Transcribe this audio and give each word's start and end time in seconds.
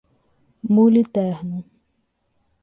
Muliterno 0.73 1.57